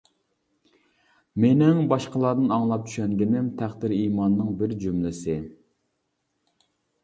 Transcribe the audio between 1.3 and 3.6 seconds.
مېنىڭ باشقىلاردىن ئاڭلاپ چۈشەنگىنىم: